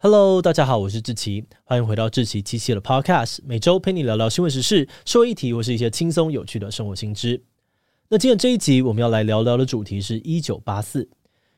[0.00, 7.42] Hello，大家好，我是志奇，欢迎回到志奇七七的 Podcast，每周陪你聊聊新闻时事、说一题或是一些轻松有趣的生活新知。
[8.08, 11.08] 那今天这一集我们要来聊聊的主题是一九八四。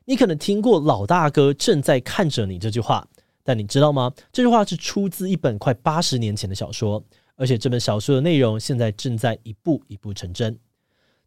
[0.06, 3.06] 你可能听过“老大哥正在看着你”这句话，
[3.44, 4.10] 但你知道吗？
[4.32, 7.04] 这句话是出自一本快八十年前的小说，
[7.36, 10.58] 而且这本小说的内容现在正在一步一步成真。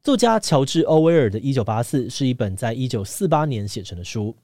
[0.01, 4.35] 作家乔治·欧威尔的《一九八四》是一本在一九四八年写成的书。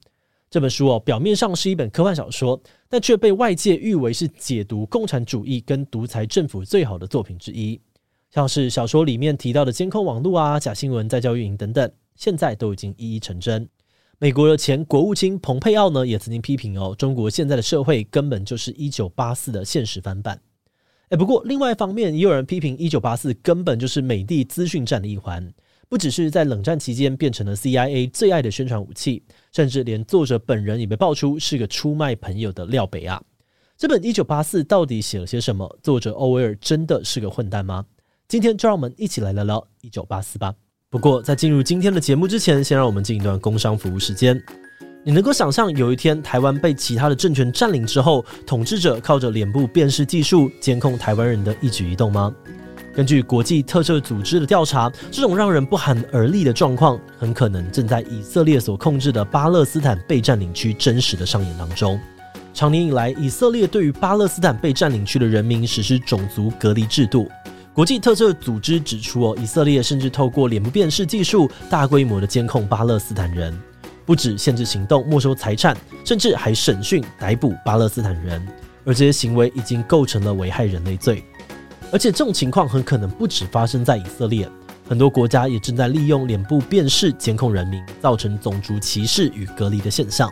[0.50, 7.80] 这本书哦，表面上是一本科幻小说，但却被外界誉为是解读共产主义跟独裁政府最好的作品之一。
[8.32, 13.68] 像是小说里面提到的监控网络啊、假新闻在教育营等等，现在都已经一一成真。
[14.18, 20.40] 美国的前国务卿蓬佩奥呢，也曾经批评哦，中国现在的社会根本就是一九八四的现实翻版。
[21.10, 25.52] 诶，不过另外一方面，也有人批评一九八四根本就是美帝资讯战的一环。
[25.90, 33.20] 不只是在冷战期间变成了 CIA 最爱的宣传武器，甚至连作者本人也被爆出是个出卖朋友的廖北亚。
[33.76, 35.78] 这本《一九八四》到底写了些什么？
[35.82, 37.84] 作者欧威尔真的是个混蛋吗？
[38.28, 40.54] 今天就让我们一起来聊聊《一九八四》吧。
[40.90, 44.40] 不过在进入今天的节目之前，先让我们进一段工商服务时间。
[45.04, 52.32] 你能够想象有一天台湾被其他的政权占领之后，统治者靠着脸部辨识技术监控台湾人的一举一动吗？
[52.94, 61.98] 根据国际特赦组织的调查，这种让人不寒而栗的状况，很可能正在以色列所控制的巴勒斯坦被占领区真实的上演当中。
[62.52, 67.30] 长年以来，以色列对于巴勒斯坦被占领区的人民实施种族隔离制度。
[67.72, 73.56] 国际特赦组织指出，哦，以色列甚至透过脸部辨识技术，大规模的监控巴勒斯坦人，
[74.04, 78.44] 不止限制行动、没收财产，甚至还审讯、逮捕巴勒斯坦人，
[78.84, 81.24] 而这些行为已经构成了危害人类罪。
[81.92, 84.48] 而且这种情况很可能不止发生在以色列，
[84.88, 90.30] 很多国家也正在利用脸部辨识监控人民，造成种族歧视与隔离的现象。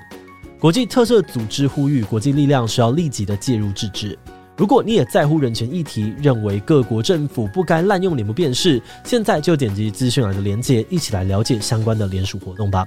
[0.60, 4.18] 国际特赦组织呼吁国际力量需要立即的介入制止。
[4.56, 12.84] 如果你也在乎人权议题，认为各国政府不该滥用脸部辨识，现在就点击资讯栏的链接，一起来了解相关的联署活动吧。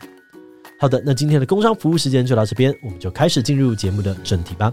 [0.78, 4.70] 好的，那今天的工商服务时间就到这边，我们就开始进入节目的正题吧。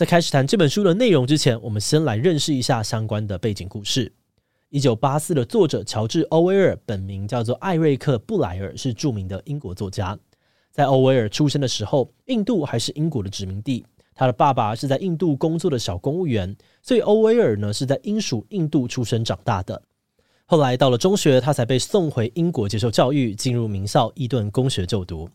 [0.00, 4.10] 在开始谈这本书的内容之前，我们先来认识一下相关的背景故事。
[4.70, 10.18] 一九八四的作者乔治·欧威尔，本名叫做艾瑞克·布莱尔，是著名的英国作家。
[10.70, 13.84] 在欧威尔出生的时候，印度还是英国的殖民地。
[14.14, 19.82] 他的爸爸是在印度工作的小公务员，所以欧威尔呢是在英属印度出生长大的。
[20.46, 25.28] 后来到了中学，他才被送回英国接受教育，进入名校伊顿公学就读。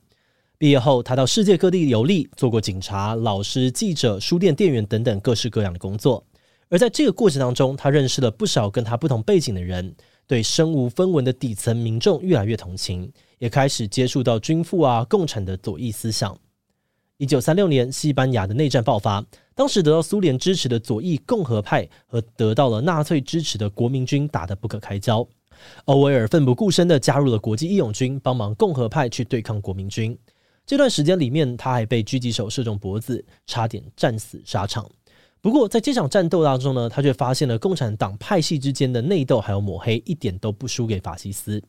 [0.58, 6.24] 毕业后，他到世界各地游历，做过警察、老师、记者、书店店员等等各式各样的工作。
[6.70, 9.94] 而在这个过程当中，他认识了不少跟他不同背景的人，
[10.26, 16.38] 对身无分文的底层民众越来越同情，也开始接触到军富啊、共产的左翼思想。
[17.18, 19.24] 一九三六年，西班牙的内战爆发，
[19.54, 25.28] 当时得到苏联支持的左翼共和派和得到了纳粹支持的国民军打得不可开交。
[25.86, 30.18] 欧威尔奋不顾身地加入了国际义勇军，帮忙共和派去对抗国民军。
[30.66, 34.90] 这段时间里面，他还被狙击手射中脖子，差点战死沙场。
[35.40, 41.62] 不过，在这场战斗当中呢，他却发现了共产党派系之间的内斗还有抹黑，一点都不输给法西斯，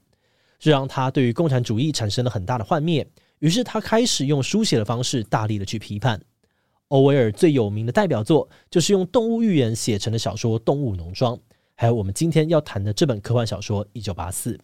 [0.59, 3.07] 这让他对于共产主义产生了很大的幻灭。
[3.41, 6.19] 于是，他开始用书写的方式，大力的去批判。
[6.89, 11.37] 欧威尔最有名的代表作，就是用动物寓言写成的小说《动物农庄》，
[11.75, 14.55] 还有我们今天要谈的这本科幻小说《一九八四》。《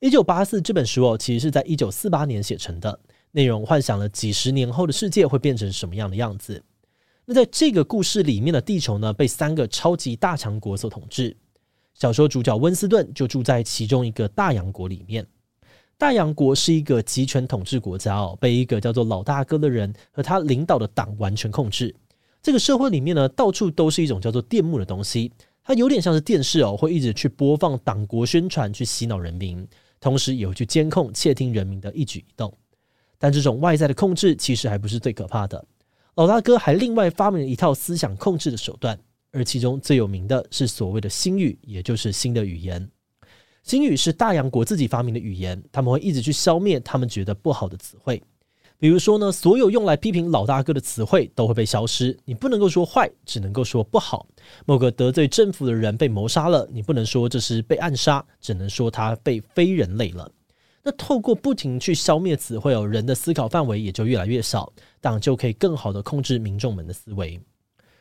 [0.00, 2.98] 一九八四》这本书哦，其实是在一九四八年写成的。
[3.32, 6.62] 内容幻想了几十年后的世界会变成什么样的样子。
[7.24, 11.36] 那在这个故事里面的地球呢，被三个超级大强国所统治。
[11.94, 15.26] 小说主角温斯顿就住在其中一个大洋国里面。
[15.96, 21.94] 大洋国是一个集权统治国家哦，被一个叫做老大哥的人和他领导的党完全控制。
[22.42, 25.30] 这个社会里面呢，到处都是一种叫做电幕的东西，
[25.62, 29.64] 它有点像是电视哦，会一直去播放党国宣传，去洗脑人民，
[30.00, 32.52] 同时也会去监控、窃听人民的一举一动。
[33.22, 35.64] 但这种外在的控制其实还不是最可怕的。
[36.16, 38.98] 老大哥还另外发明了一套思想控制的手段，
[39.30, 42.90] 而其中最有名的是所谓的新语，也就是新的语言。
[43.62, 48.20] 新语是大洋国自己发明的语言，他们会一直去消灭他们觉得不好的词汇。
[48.76, 52.18] 比如说呢，所有用来批评老大哥的词汇都会被消失。
[52.24, 54.26] 你不能够说坏，只能够说不好。
[54.66, 60.28] 某个得罪政府的人被谋杀了，你不能说这是被暗杀，只能说他被非人类了。
[60.82, 67.40] 那透过不停去消灭词汇哦，人的思考范围也就越来越少，党就可以更好的控制民众们的思维。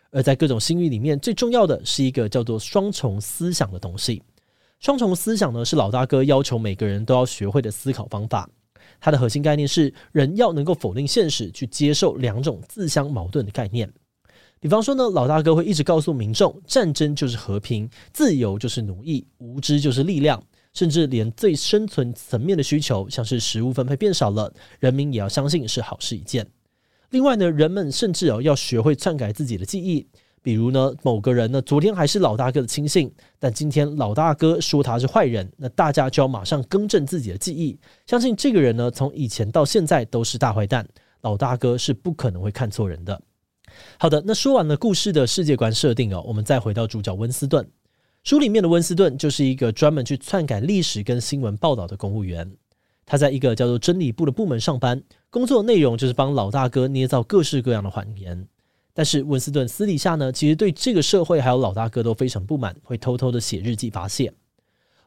[0.09, 4.21] 而在各种新语里面，最重要的是一个叫做双重思想的东西。
[4.79, 8.49] 双重思想呢，是老大哥要求每个人都要学会的思考方法。
[8.99, 13.91] 它的核心概念是，人要能够否定现实，去接受两种自相矛盾的概念。
[14.59, 26.47] 比方说呢，老大哥会一直告诉民众，战争就是和平，自由就是奴役，无知就是力量，甚至连最生存层面的需求，像是食物分配变少了，人民也要相信是好事一件。
[27.09, 30.07] 另外呢，人们甚至哦要学会篡改自己的记忆。
[30.43, 40.87] 比如呢，某个人呢，昨天还是老大哥的亲信，但今天老大哥说他是坏人，那大家就要马上更正自己的记忆，相信这个人呢，从以前到现在都是大坏蛋。
[41.21, 43.21] 老大哥是不可能会看错人的。
[43.99, 47.63] 好的，那说完了故事的世界观设定哦，我们再回到主角温斯顿。
[48.23, 52.55] 书里面的温斯顿就是一个专门去篡改历史跟新闻报道的公务员，
[53.03, 55.01] 他在一个叫做真理部的部门上班，
[55.31, 58.47] 工作内容就是帮老大哥捏造各式各样的谎言。
[58.93, 64.31] 但是温斯顿私底下呢，其实对这个社会还有老大哥都非常不满，会偷偷的写日记发泄。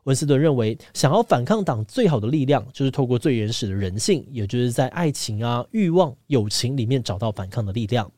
[0.02, 8.10] 温斯顿认为，想要反抗党最好的力量，就是透过最原始的人性，也就是在爱情啊、欲望、友情里面找到反抗的力量。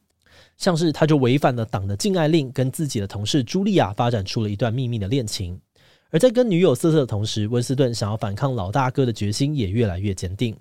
[0.56, 5.60] 像是他就违反了党的禁爱令，跟自己的同事茱莉亚发展出了一段秘密的恋情。
[6.10, 10.56] 而在跟女友瑟瑟的同时，温斯顿想要反抗老大哥的决心也越来越坚定。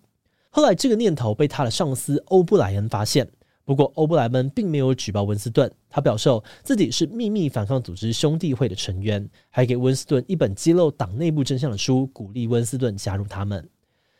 [0.50, 3.28] 后来这个念头被他的上司欧布莱恩发现。
[3.64, 6.30] 不过，欧布莱恩并没有举报温斯顿，他表示
[6.62, 13.68] 自己是秘密反抗组织兄弟会的成员，还给温斯顿一本揭露党内部真相的书，鼓励温斯顿加入他们。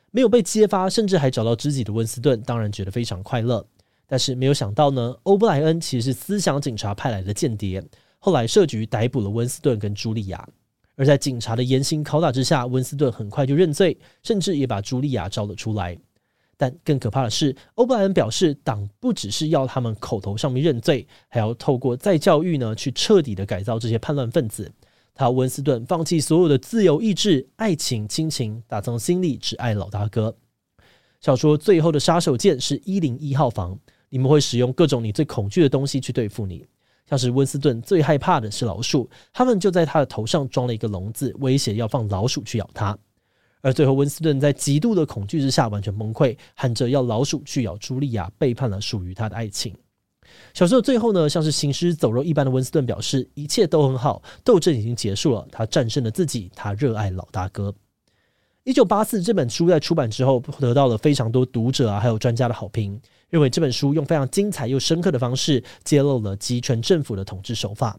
[0.10, 3.64] 没有被揭发，甚至还找到知己的温斯顿，当然觉得非常快乐。
[4.08, 7.84] 但是没有想到呢，欧布莱恩其实是思想警察派来的间谍，
[8.20, 10.48] 后来设局逮捕了温斯顿跟茱莉亚。
[10.96, 15.98] 而在警察的严刑拷打之下，温斯顿很快就认罪，甚至也把茱莉亚招了出来。
[16.58, 24.72] 但更可怕的是，欧布莱恩表示，党不只是要他们口头上面认罪，还要透过再教育呢，去彻底的改造这些叛乱分子。
[25.14, 30.38] 他温斯顿放弃所有的自由意志、爱情、亲情，打从心里只爱老大哥。
[31.20, 33.78] 小说最后的杀手锏是一零一号房，
[34.16, 36.66] 你们会使用各种你最恐惧的东西去对付你，
[37.06, 42.98] 像是温斯顿最害怕的是老鼠，他们就在他的头上装了一个笼子，威胁要放老鼠去咬他。
[43.60, 49.76] 而最后，温斯顿在极度的恐惧之下完全崩溃，喊着要老鼠去咬茱莉亚，背叛了属于他的爱情。
[50.54, 57.76] 小说的最后呢，像是行尸走肉一般的温斯顿表示，一切都很好，斗争已经结束了，他战胜了自己，他热爱老大哥。
[58.66, 67.96] 一九八四这本书在出版之后，得到了非常多读者啊，还有专家的好评，认为这本书用非常精彩又深刻的方式，揭露了极权政府的统治手法。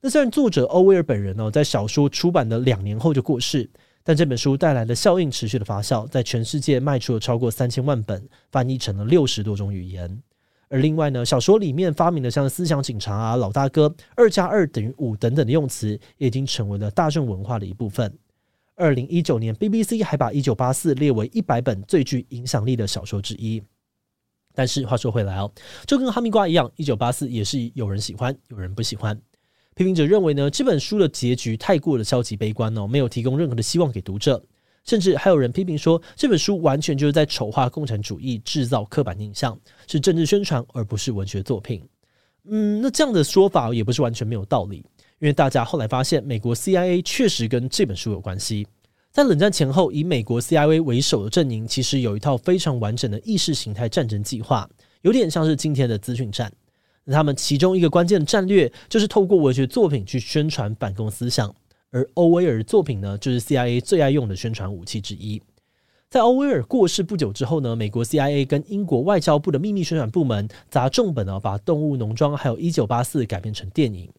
[0.00, 3.68] 那虽然作者欧威尔本人呢，在小说出版的两年后就过世。
[4.02, 10.22] 但这本书带来的效应持续的发酵，在全世界卖出了超过三千万本，翻译成了六十多种语言。
[10.68, 18.10] 而另外呢，小说里面发明的像思想警察啊、老大哥、二加二等于五等等的用词，也已经成为了大众文化的一部分。
[18.76, 23.62] 二零一九年，BBC 还把《一九八四》列为一百本最具影响力的小说之一。
[24.54, 25.50] 但是话说回来哦，
[25.86, 29.18] 就跟哈密瓜一样，《一九八四》也是有人喜欢，有人不喜欢。
[29.74, 34.42] 批评者认为呢，这本书的结局太过的消极悲观哦，没有提供任何的希望给读者，
[34.84, 41.86] 甚至还有人批评说，这本书完全就是在丑化共产主义，制造刻板印象，是政治宣传而不是文学作品。
[42.48, 44.78] 嗯，那这样的说法也不是完全没有道理，
[45.18, 48.66] 因为大家后来发现，美国 CIA 确实跟这本书有关系。
[49.16, 54.68] 在冷战前后，以美国 CIA 为首的阵营，其实有一套非常完整的意识形态战争计划，
[55.00, 56.52] 有点像是今天的资讯战。
[57.02, 61.50] 那他们其中一个关键的战略就是透过文学作品去宣传反共思想，
[61.90, 65.40] 而欧威尔的作品呢，就是 CIA 最爱用的宣传武器之一。
[66.10, 74.10] 在欧威尔过世不久之后呢，美国 CIA 跟英国外交部的秘密宣传部门砸重本呢，把《动物农庄》还有《一九八四》改编成电影。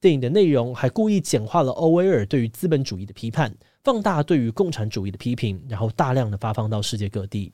[0.00, 3.52] 电影的内容还故意简化了欧威尔对于资本主义的批判，
[3.82, 7.52] 放大对于共产主义的批评，然后大量的发放到世界各地。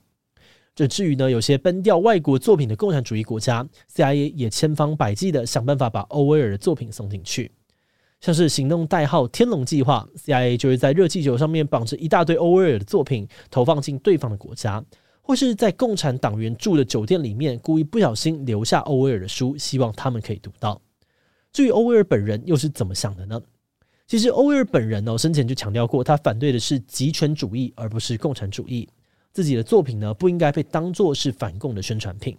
[0.75, 7.51] 这至于呢，有些崩掉外国作品的共产主义国家，CIA 也千方百计的想办法把欧威尔的作品送进去，
[8.21, 14.85] 像是行动代号“天龙计划 ”，CIA 就是在热气球上面绑着一大堆欧威尔的作品，投放进对方的国家，
[15.23, 20.79] 或是在共产党员住的酒店里面，故意不小心留下欧威尔的书，希望他们可以读到。
[21.55, 23.41] 至于欧威尔本人又是怎么想的呢？
[24.09, 28.89] 其实欧威尔本人呢，生前就强调过，他反对的是极权主义，而不是共产主义。
[29.33, 32.37] 自己的作品呢，不应该被当作是反共的宣传品。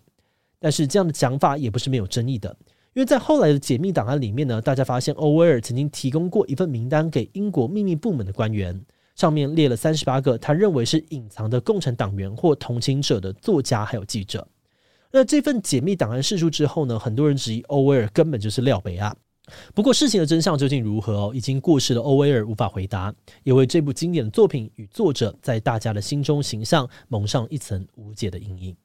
[0.59, 2.53] 但是这样的讲法也不是没有争议的，
[2.93, 8.77] 因为在后来的解密档案里面呢，大家发现欧威尔曾经提供过一份名单给英国秘密部门的官员，
[9.15, 14.45] 上面列了三十八个他认为是隐藏的共产党员或同情者的作家还有记者。
[15.11, 19.15] 那这份解密档案释出之后呢，很多人质疑欧威尔根本就是廖北亚。
[19.73, 21.31] 不过事情的真相究竟如何哦？
[21.33, 28.75] 已经过世的欧威尔无法回答，也为这部经典的作品与作者在大家的心中形象蒙上一层无解的阴影。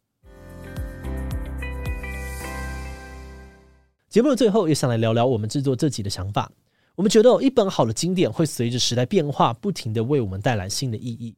[4.09, 6.51] 节目的最后，也想来聊聊我们制作这集的想法。
[6.95, 11.35] 我们觉得，一本好的经典会随着时代变化，不停的为我们带来新的意义。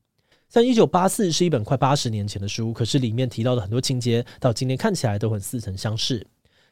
[0.52, 6.26] 像《一九八四》是一本快八十年前的书，可是里面提到的很多情节，到今天看起来都很似曾相识。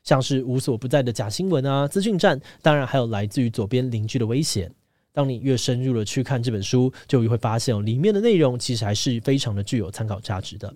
[0.04, 4.70] 像是无所不在的假新闻啊、资讯战，当然还有来自于左边邻居的威胁。
[5.14, 10.74] 当你越深入的去看这本书，就越会发现，里面的内容其实还是非常的具有参考价值的。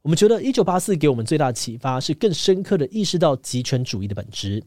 [0.00, 4.64] 我们觉得《一九八四》给我们最大的启发是更深刻的意识到极权主义的本质。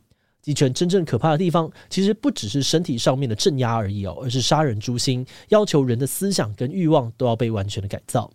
[0.47, 8.31] 极权真正可怕的地方，其实不只是身体上面的镇压而已哦，而是杀人诛心，要求人的思想跟欲望都要被完全的改造。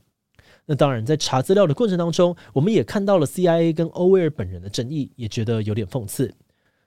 [0.66, 6.30] 那当然，在查资料的过程当中，我们也看到了 CIA 跟欧威尔本人的争议，也觉得有点讽刺。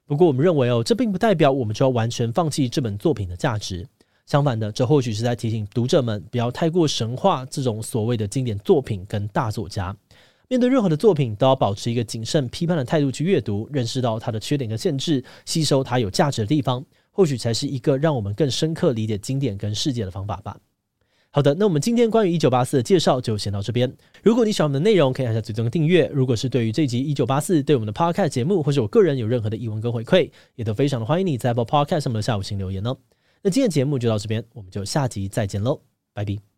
[0.06, 3.84] 不过，我们认为哦，这并不代表我们就要完全放弃这本作品的价值。
[4.28, 9.96] 相反的，这或许是在提醒读者们不要太过神化这种所谓的经典作品跟大作家。
[10.48, 20.58] 面对任何的作品，都要保持一个谨慎批判的态度去阅读，认识到它的缺点跟限制，吸收它有价值的地方，或许才是一个让我们更深刻理解经典跟世界的方法吧。
[21.32, 23.94] 好的，那我们今天关于一九八四的介绍就先到这边。
[24.24, 26.10] 如果你喜欢我们的内容，可以按下最终订阅。
[26.14, 32.96] 如果是对于这集一九八四对我们的 Podcast 节目，或者我个人有任何的疑问跟回馈，也都非常的欢迎你在 Apple Podcast 上面的下午请留言哦。
[33.42, 35.82] 那今天节目就到这边，我们就下集再见喽，
[36.14, 36.55] 拜拜。